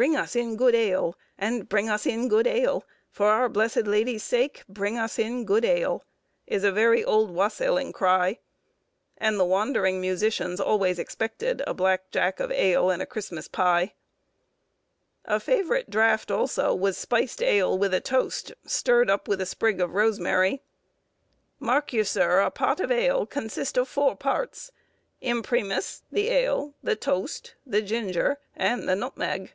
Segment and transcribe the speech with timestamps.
[0.00, 4.16] "Bryng us in good ale, and bryng us in good ale, For our blyssd Lady
[4.16, 6.04] sake, bring us in good ale,"
[6.46, 8.38] is a very old wassailing cry,
[9.18, 13.92] and the wandering musicians always expected a black jack of ale and a Christmas pye.
[15.26, 19.82] A favourite draught, also, was spiced ale with a toast, stirred up with a sprig
[19.82, 24.70] of rosemary,—"Mark you, sir, a pot of ale consists of four parts:
[25.20, 29.52] imprimis, the ale, the toast, the ginger, and the nutmeg."